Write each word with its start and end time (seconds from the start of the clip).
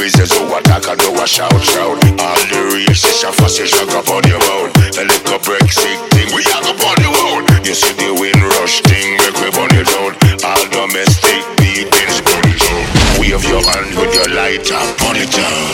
faces 0.00 0.32
who 0.32 0.48
attack 0.56 0.88
and 0.88 0.98
do 0.98 1.12
a 1.12 1.26
shout, 1.28 1.52
shout. 1.60 2.00
All 2.16 2.40
the 2.48 2.60
racists 2.72 3.20
and 3.20 3.36
fascists 3.36 3.76
are 3.76 4.00
upon 4.00 4.24
your 4.24 4.40
own. 4.56 4.72
The 4.96 5.04
liquor 5.04 5.36
break 5.44 5.68
sick 5.68 6.00
thing, 6.16 6.32
we 6.32 6.40
have 6.48 6.64
are 6.64 6.72
upon 6.72 6.96
your 7.04 7.12
own. 7.28 7.44
You 7.60 7.76
see 7.76 7.92
the 8.00 8.16
wind 8.16 8.40
rush 8.56 8.80
thing, 8.88 9.20
make 9.20 9.36
we 9.36 9.52
burn 9.52 9.68
it 9.76 9.84
down. 9.92 10.16
All 10.40 10.64
domestic 10.72 11.44
beatings, 11.60 12.16
burn 12.24 12.48
it 12.48 12.60
down. 12.64 12.84
Wave 13.20 13.44
your 13.44 13.60
hand 13.60 13.92
with 14.00 14.14
your 14.16 14.30
lighter, 14.32 14.80
burn 15.04 15.20
it 15.20 15.28
down, 15.36 15.68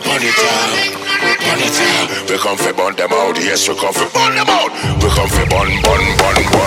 burn 0.00 0.24
it 0.24 0.36
down. 0.40 0.72
Burn 1.44 1.60
it 1.60 1.72
down. 1.76 2.08
We 2.24 2.38
come 2.40 2.56
for 2.56 2.72
burn 2.72 2.96
them 2.96 3.12
out, 3.12 3.36
yes, 3.36 3.68
we 3.68 3.76
come 3.76 3.92
for 3.92 4.08
burn 4.16 4.32
them 4.32 4.48
out. 4.48 4.72
We 5.04 5.12
come 5.12 5.28
for 5.28 5.44
burn, 5.52 5.68
burn, 5.84 6.04
burn, 6.16 6.40
burn. 6.52 6.57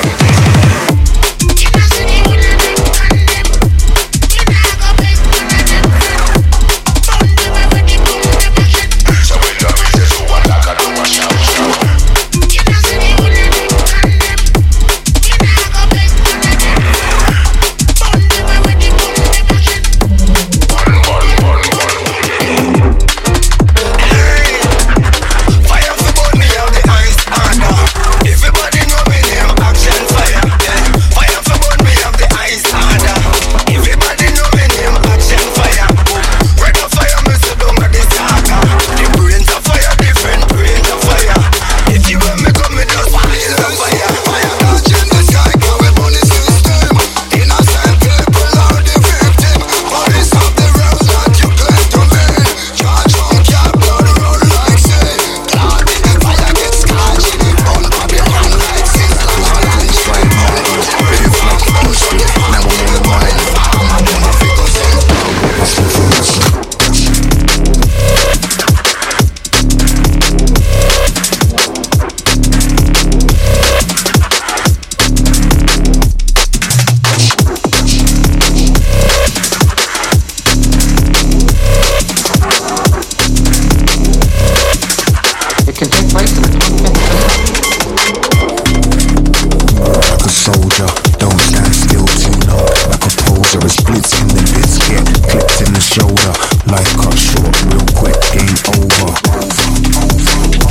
Splits 93.71 94.19
in 94.19 94.27
the 94.27 94.43
pits 94.51 94.75
here, 94.87 95.03
clips 95.31 95.61
in 95.61 95.73
the 95.73 95.79
shoulder. 95.79 96.33
Life 96.67 96.91
cut 96.97 97.17
short 97.17 97.55
real 97.71 97.87
quick, 97.95 98.19
game 98.35 98.59
over. 98.75 99.15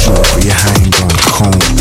Draw 0.04 0.22
for 0.22 0.40
your 0.40 0.54
handgun, 0.54 1.10
home. 1.32 1.79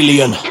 Alien. 0.00 0.49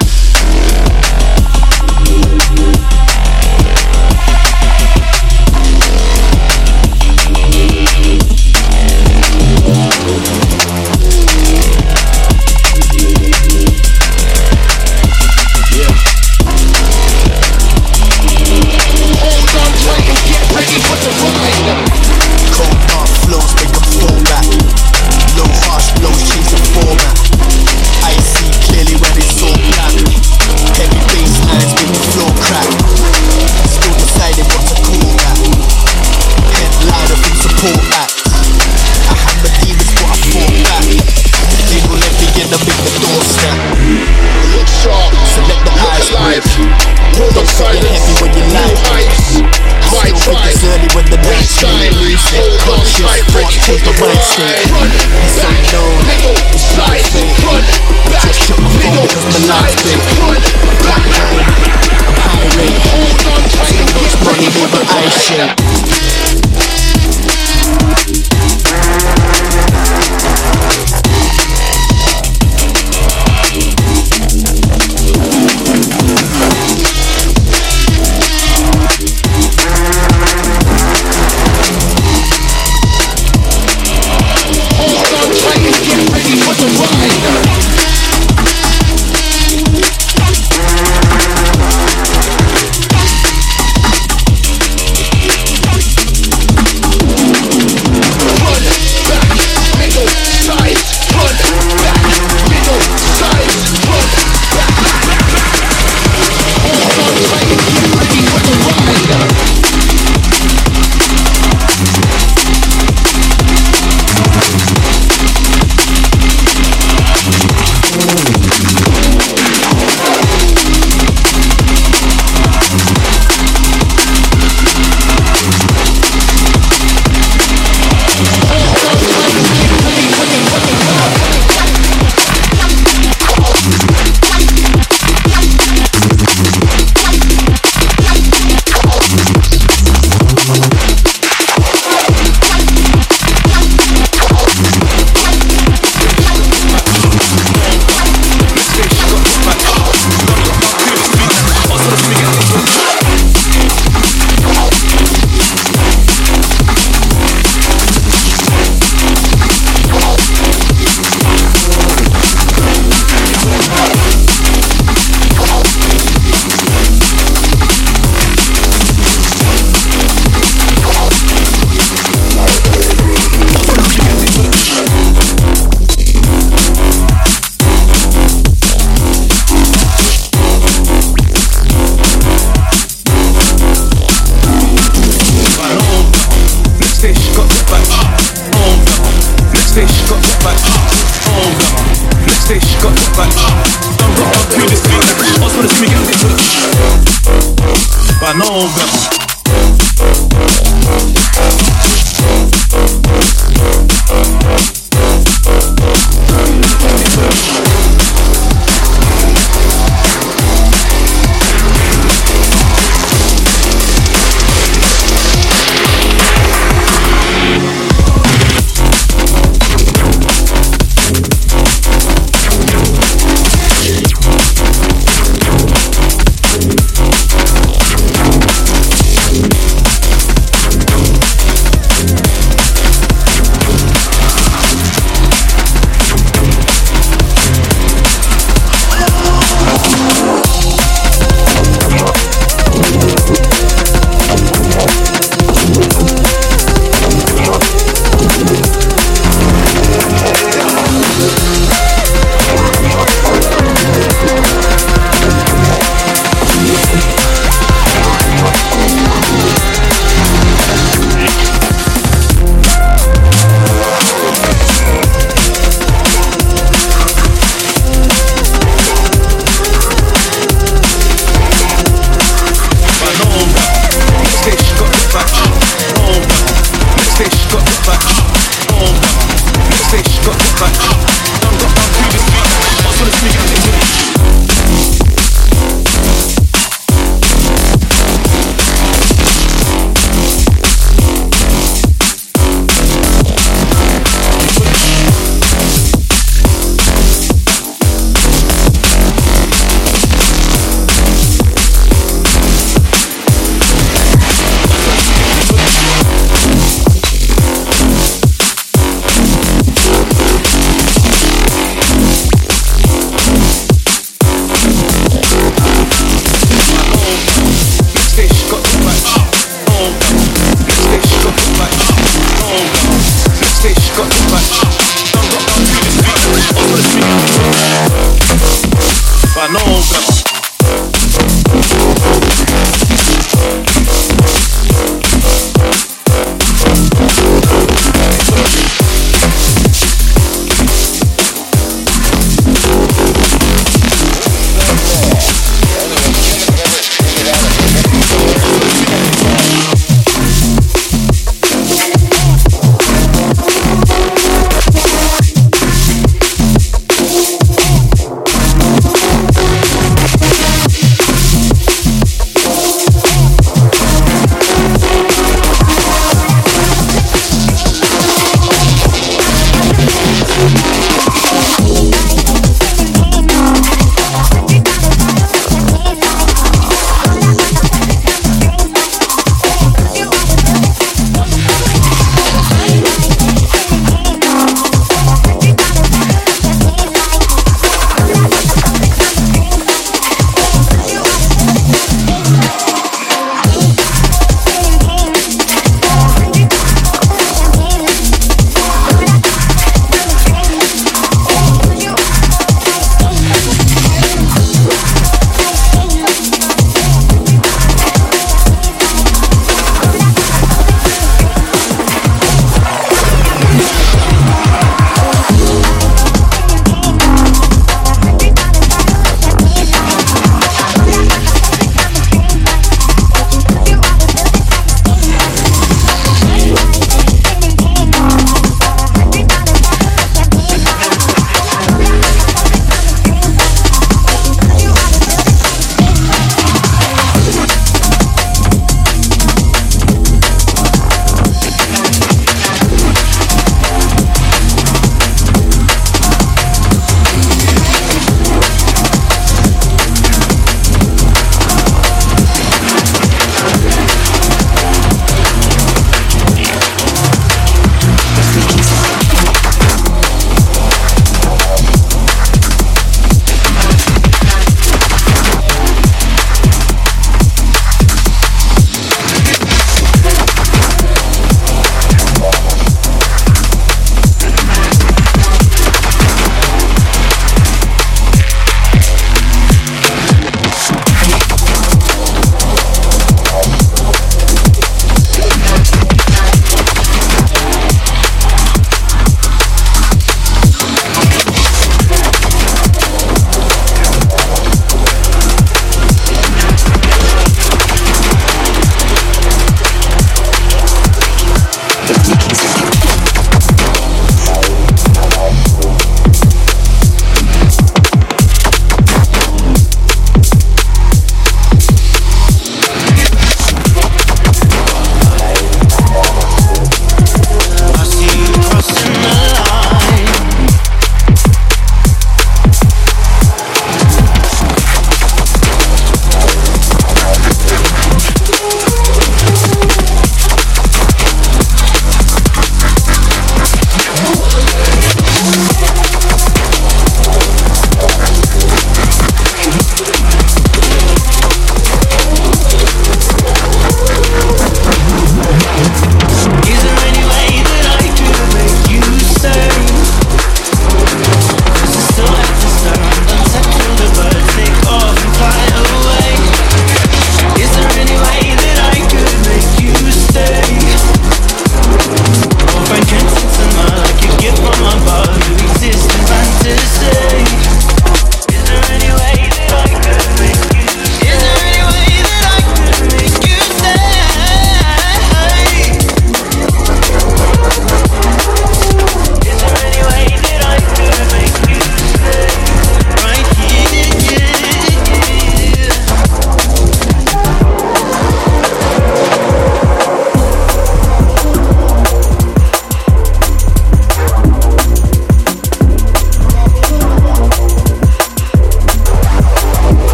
to 501.89 502.18